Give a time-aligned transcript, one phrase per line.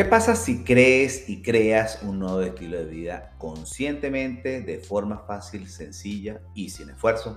[0.00, 5.68] ¿Qué pasa si crees y creas un nuevo estilo de vida conscientemente, de forma fácil,
[5.68, 7.36] sencilla y sin esfuerzo?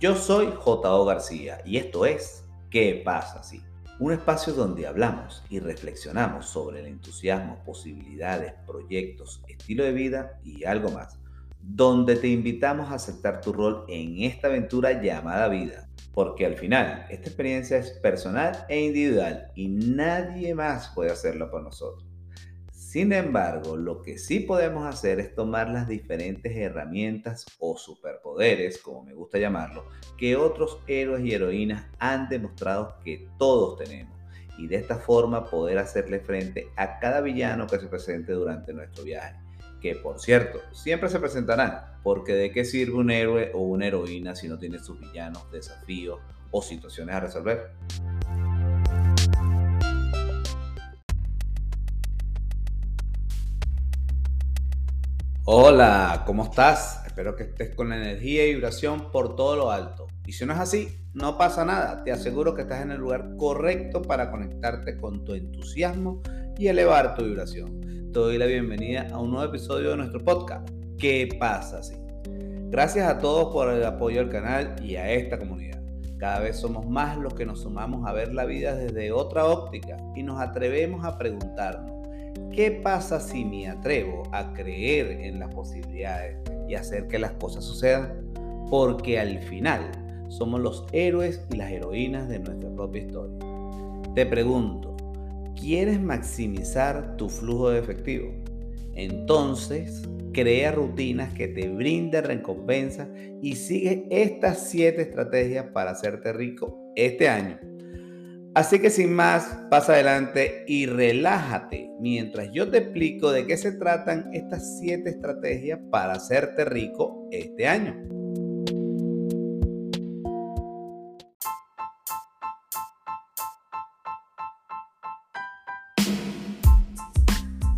[0.00, 1.04] Yo soy J.O.
[1.04, 3.62] García y esto es ¿Qué pasa si?
[3.98, 10.64] Un espacio donde hablamos y reflexionamos sobre el entusiasmo, posibilidades, proyectos, estilo de vida y
[10.64, 11.18] algo más.
[11.62, 15.88] Donde te invitamos a aceptar tu rol en esta aventura llamada vida.
[16.12, 21.62] Porque al final esta experiencia es personal e individual y nadie más puede hacerlo por
[21.62, 22.10] nosotros.
[22.90, 29.04] Sin embargo, lo que sí podemos hacer es tomar las diferentes herramientas o superpoderes, como
[29.04, 29.84] me gusta llamarlo,
[30.18, 34.18] que otros héroes y heroínas han demostrado que todos tenemos.
[34.58, 39.04] Y de esta forma poder hacerle frente a cada villano que se presente durante nuestro
[39.04, 39.36] viaje
[39.80, 44.36] que por cierto, siempre se presentarán, porque de qué sirve un héroe o una heroína
[44.36, 46.20] si no tiene sus villanos, desafíos
[46.50, 47.70] o situaciones a resolver.
[55.44, 57.02] Hola, ¿cómo estás?
[57.06, 60.06] Espero que estés con la energía y vibración por todo lo alto.
[60.24, 62.04] Y si no es así, no pasa nada.
[62.04, 66.22] Te aseguro que estás en el lugar correcto para conectarte con tu entusiasmo
[66.56, 67.99] y elevar tu vibración.
[68.12, 70.68] Te doy la bienvenida a un nuevo episodio de nuestro podcast.
[70.98, 71.94] ¿Qué pasa si?
[72.68, 75.80] Gracias a todos por el apoyo al canal y a esta comunidad.
[76.18, 79.96] Cada vez somos más los que nos sumamos a ver la vida desde otra óptica
[80.16, 82.08] y nos atrevemos a preguntarnos,
[82.52, 86.36] ¿qué pasa si me atrevo a creer en las posibilidades
[86.68, 88.32] y hacer que las cosas sucedan?
[88.68, 89.88] Porque al final
[90.26, 93.38] somos los héroes y las heroínas de nuestra propia historia.
[94.16, 94.89] Te pregunto,
[95.58, 98.32] ¿Quieres maximizar tu flujo de efectivo?
[98.94, 103.08] Entonces, crea rutinas que te brinden recompensa
[103.40, 107.58] y sigue estas siete estrategias para hacerte rico este año.
[108.54, 113.72] Así que sin más, pasa adelante y relájate mientras yo te explico de qué se
[113.72, 118.19] tratan estas siete estrategias para hacerte rico este año.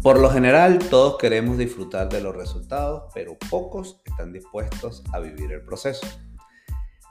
[0.03, 5.53] Por lo general, todos queremos disfrutar de los resultados, pero pocos están dispuestos a vivir
[5.53, 6.05] el proceso.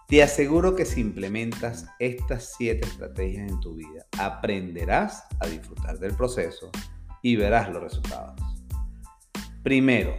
[0.09, 6.13] Te aseguro que si implementas estas siete estrategias en tu vida, aprenderás a disfrutar del
[6.17, 6.69] proceso
[7.21, 8.35] y verás los resultados.
[9.63, 10.13] Primero,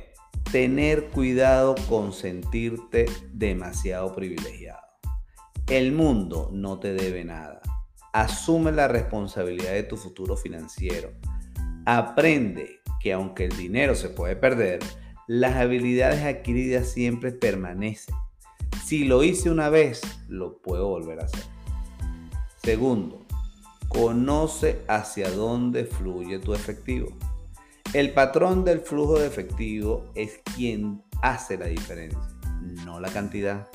[0.51, 3.05] tener cuidado con sentirte
[3.35, 4.81] demasiado privilegiado.
[5.67, 7.61] El mundo no te debe nada.
[8.15, 11.13] Asume la responsabilidad de tu futuro financiero
[11.85, 14.81] Aprende que aunque el dinero se puede perder,
[15.27, 18.15] las habilidades adquiridas siempre permanecen.
[18.85, 21.45] Si lo hice una vez, lo puedo volver a hacer.
[22.63, 23.27] Segundo,
[23.89, 27.09] conoce hacia dónde fluye tu efectivo.
[27.93, 32.21] El patrón del flujo de efectivo es quien hace la diferencia,
[32.85, 33.69] no la cantidad.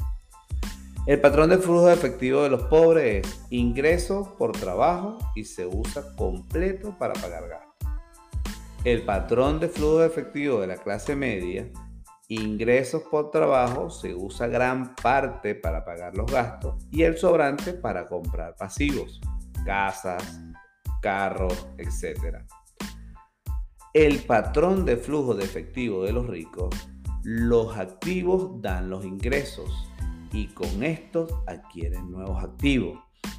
[1.05, 5.65] El patrón del flujo de efectivo de los pobres es ingreso por trabajo y se
[5.65, 7.66] usa completo para pagar gastos.
[8.87, 11.69] El patrón de flujo efectivo de la clase media,
[12.29, 18.05] ingresos por trabajo, se usa gran parte para pagar los gastos y el sobrante para
[18.05, 19.19] comprar pasivos,
[19.65, 20.39] casas,
[21.01, 22.45] carros, etc.
[23.93, 26.73] El patrón de flujo de efectivo de los ricos,
[27.23, 29.69] los activos dan los ingresos
[30.31, 32.97] y con estos adquieren nuevos activos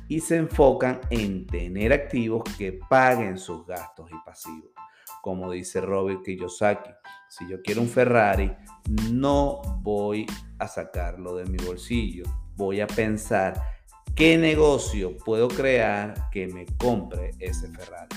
[0.08, 4.72] y se enfocan en tener activos que paguen sus gastos y pasivos
[5.22, 6.90] como dice Robert Kiyosaki.
[7.28, 8.50] Si yo quiero un Ferrari,
[9.12, 10.26] no voy
[10.58, 12.24] a sacarlo de mi bolsillo.
[12.56, 13.60] Voy a pensar
[14.14, 18.16] qué negocio puedo crear que me compre ese Ferrari.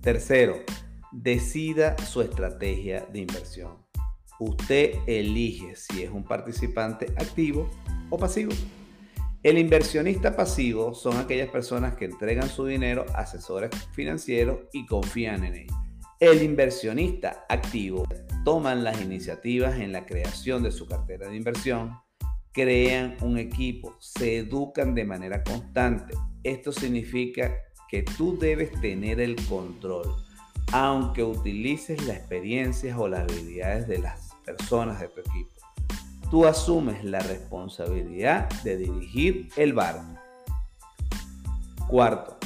[0.00, 0.56] Tercero,
[1.12, 3.78] decida su estrategia de inversión.
[4.38, 7.70] Usted elige si es un participante activo
[8.10, 8.52] o pasivo.
[9.44, 15.44] El inversionista pasivo son aquellas personas que entregan su dinero a asesores financieros y confían
[15.44, 15.76] en ellos.
[16.18, 18.08] El inversionista activo
[18.42, 21.92] toman las iniciativas en la creación de su cartera de inversión,
[22.52, 26.14] crean un equipo, se educan de manera constante.
[26.42, 27.54] Esto significa
[27.90, 30.10] que tú debes tener el control,
[30.72, 35.53] aunque utilices las experiencias o las habilidades de las personas de tu equipo
[36.34, 40.18] tú asumes la responsabilidad de dirigir el barco.
[41.86, 42.36] Cuarto,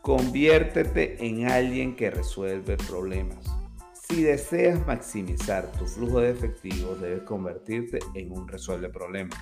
[0.00, 3.44] conviértete en alguien que resuelve problemas.
[3.92, 9.38] Si deseas maximizar tu flujo de efectivo, debes convertirte en un resuelve problemas.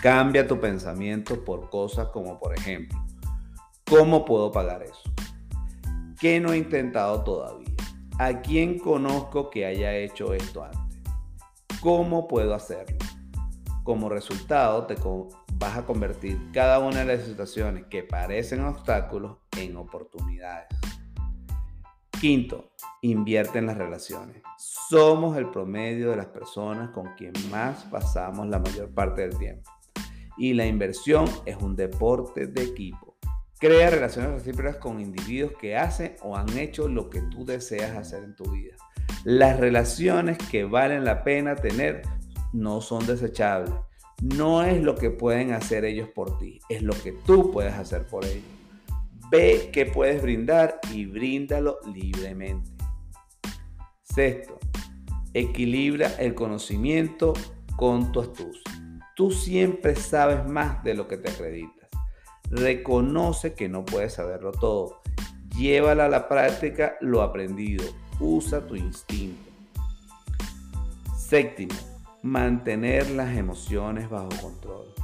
[0.00, 2.96] Cambia tu pensamiento por cosas como, por ejemplo,
[3.90, 5.12] ¿cómo puedo pagar eso?
[6.20, 7.74] ¿Qué no he intentado todavía?
[8.20, 10.83] ¿A quién conozco que haya hecho esto antes?
[11.84, 12.96] ¿Cómo puedo hacerlo?
[13.82, 14.96] Como resultado, te
[15.58, 20.66] vas a convertir cada una de las situaciones que parecen obstáculos en oportunidades.
[22.18, 22.70] Quinto,
[23.02, 24.40] invierte en las relaciones.
[24.88, 29.70] Somos el promedio de las personas con quien más pasamos la mayor parte del tiempo.
[30.38, 33.13] Y la inversión es un deporte de equipo.
[33.64, 38.22] Crea relaciones recíprocas con individuos que hacen o han hecho lo que tú deseas hacer
[38.22, 38.74] en tu vida.
[39.24, 42.02] Las relaciones que valen la pena tener
[42.52, 43.72] no son desechables.
[44.20, 48.06] No es lo que pueden hacer ellos por ti, es lo que tú puedes hacer
[48.06, 48.44] por ellos.
[49.30, 52.70] Ve qué puedes brindar y bríndalo libremente.
[54.02, 54.58] Sexto,
[55.32, 57.32] equilibra el conocimiento
[57.76, 58.62] con tu astucia.
[59.16, 61.83] Tú siempre sabes más de lo que te acreditas.
[62.50, 65.00] Reconoce que no puedes saberlo todo.
[65.56, 67.84] Llévala a la práctica lo aprendido.
[68.20, 69.50] Usa tu instinto.
[71.16, 71.74] Séptimo,
[72.22, 74.94] mantener las emociones bajo control.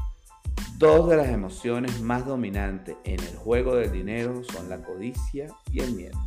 [0.79, 5.81] Dos de las emociones más dominantes en el juego del dinero son la codicia y
[5.81, 6.19] el miedo.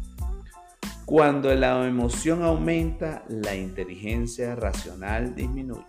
[1.06, 5.86] Cuando la emoción aumenta, la inteligencia racional disminuye.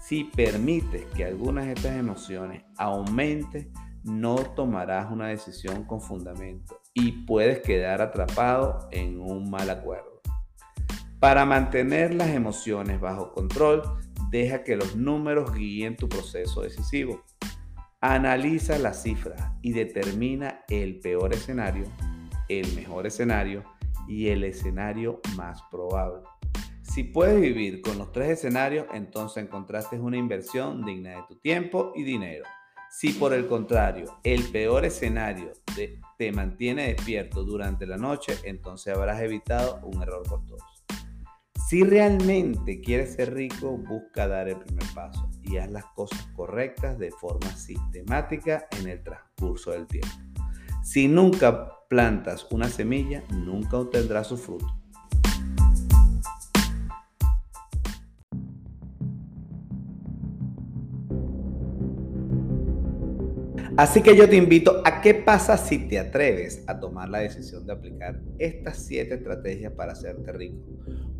[0.00, 3.72] Si permites que algunas de estas emociones aumenten,
[4.04, 10.20] no tomarás una decisión con fundamento y puedes quedar atrapado en un mal acuerdo.
[11.18, 13.82] Para mantener las emociones bajo control,
[14.30, 17.22] deja que los números guíen tu proceso decisivo.
[18.00, 21.86] Analiza las cifras y determina el peor escenario,
[22.48, 23.64] el mejor escenario
[24.06, 26.20] y el escenario más probable.
[26.82, 31.92] Si puedes vivir con los tres escenarios, entonces encontraste una inversión digna de tu tiempo
[31.96, 32.44] y dinero.
[32.96, 35.50] Si por el contrario, el peor escenario
[36.16, 40.64] te mantiene despierto durante la noche, entonces habrás evitado un error costoso.
[41.68, 46.96] Si realmente quieres ser rico, busca dar el primer paso y haz las cosas correctas
[46.96, 50.14] de forma sistemática en el transcurso del tiempo.
[50.84, 54.83] Si nunca plantas una semilla, nunca obtendrás su fruto.
[63.76, 67.66] Así que yo te invito a qué pasa si te atreves a tomar la decisión
[67.66, 70.62] de aplicar estas siete estrategias para hacerte rico,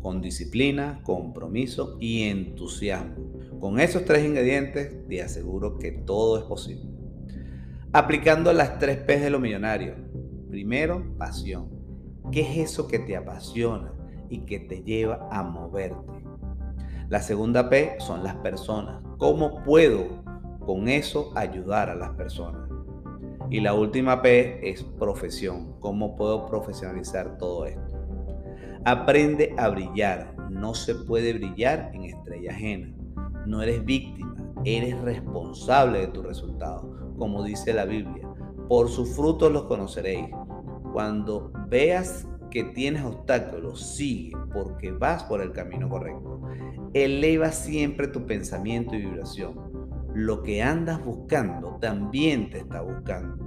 [0.01, 3.33] con disciplina, compromiso y entusiasmo.
[3.59, 6.85] Con esos tres ingredientes te aseguro que todo es posible.
[7.91, 9.95] Aplicando las tres P de lo millonario.
[10.49, 11.67] Primero, pasión.
[12.31, 13.93] ¿Qué es eso que te apasiona
[14.29, 16.13] y que te lleva a moverte?
[17.09, 19.03] La segunda P son las personas.
[19.17, 20.24] ¿Cómo puedo
[20.65, 22.69] con eso ayudar a las personas.
[23.49, 25.75] Y la última P es profesión.
[25.79, 27.95] ¿Cómo puedo profesionalizar todo esto?
[28.85, 30.35] Aprende a brillar.
[30.49, 32.93] No se puede brillar en estrella ajena.
[33.45, 38.27] No eres víctima, eres responsable de tu resultado, como dice la Biblia.
[38.67, 40.29] Por sus frutos los conoceréis.
[40.91, 46.41] Cuando veas que tienes obstáculos, sigue porque vas por el camino correcto.
[46.93, 49.84] Eleva siempre tu pensamiento y vibración
[50.15, 53.37] lo que andas buscando también te está buscando.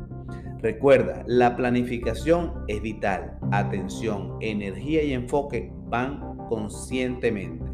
[0.58, 3.38] Recuerda, la planificación es vital.
[3.52, 7.64] Atención, energía y enfoque van conscientemente.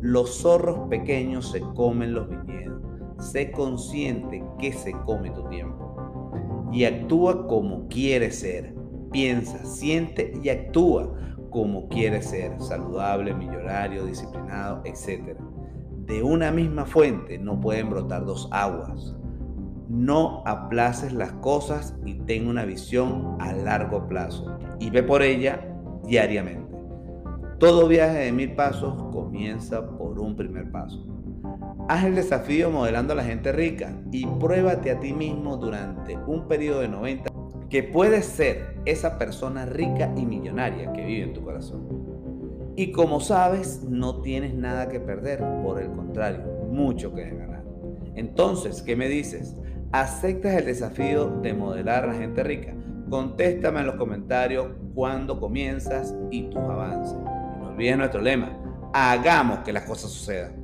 [0.00, 2.82] Los zorros pequeños se comen los viñedos.
[3.18, 6.68] Sé consciente que se come tu tiempo.
[6.72, 8.74] Y actúa como quieres ser.
[9.12, 11.14] Piensa, siente y actúa
[11.50, 12.60] como quieres ser.
[12.60, 15.36] Saludable, millonario, disciplinado, etc
[16.06, 19.14] de una misma fuente no pueden brotar dos aguas.
[19.88, 25.60] No aplaces las cosas y ten una visión a largo plazo y ve por ella
[26.04, 26.74] diariamente.
[27.58, 31.06] Todo viaje de mil pasos comienza por un primer paso.
[31.88, 36.48] Haz el desafío modelando a la gente rica y pruébate a ti mismo durante un
[36.48, 37.30] periodo de 90
[37.68, 41.91] que puedes ser esa persona rica y millonaria que vive en tu corazón.
[42.74, 47.62] Y como sabes, no tienes nada que perder, por el contrario, mucho que ganar.
[48.14, 49.56] Entonces, ¿qué me dices?
[49.92, 52.74] ¿Aceptas el desafío de modelar a la gente rica?
[53.10, 57.14] Contéstame en los comentarios cuándo comienzas y tus avances.
[57.14, 58.58] No olvides nuestro lema,
[58.94, 60.61] hagamos que las cosas sucedan.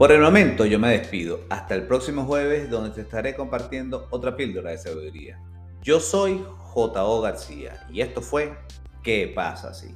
[0.00, 1.40] Por el momento yo me despido.
[1.50, 5.38] Hasta el próximo jueves donde te estaré compartiendo otra píldora de sabiduría.
[5.82, 7.20] Yo soy J.O.
[7.20, 8.56] García y esto fue
[9.02, 9.94] ¿Qué pasa así?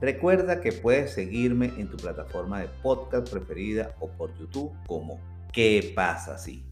[0.00, 5.20] Recuerda que puedes seguirme en tu plataforma de podcast preferida o por YouTube como
[5.52, 6.64] ¿Qué pasa si?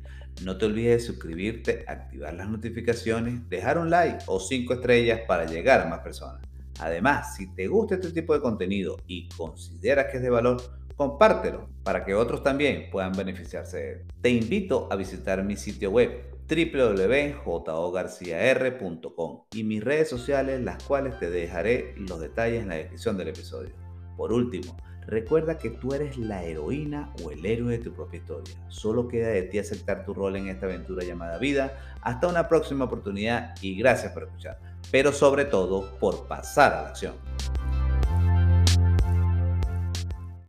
[0.43, 5.45] No te olvides de suscribirte, activar las notificaciones, dejar un like o cinco estrellas para
[5.45, 6.43] llegar a más personas.
[6.81, 10.61] Además, si te gusta este tipo de contenido y consideras que es de valor,
[10.97, 14.03] compártelo para que otros también puedan beneficiarse de él.
[14.21, 21.31] Te invito a visitar mi sitio web www.jogarciar.com y mis redes sociales, las cuales te
[21.31, 23.71] dejaré los detalles en la descripción del episodio.
[24.17, 28.55] Por último, recuerda que tú eres la heroína o el héroe de tu propia historia.
[28.69, 31.97] Solo queda de ti aceptar tu rol en esta aventura llamada vida.
[32.03, 34.59] Hasta una próxima oportunidad y gracias por escuchar,
[34.91, 37.15] pero sobre todo por pasar a la acción.